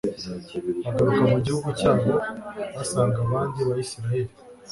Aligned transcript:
bagaruka 0.83 1.21
mu 1.31 1.37
gihugu 1.45 1.69
cyabo 1.79 2.11
basanga 2.75 3.17
abandi 3.25 3.59
bayisraheli 3.67 4.31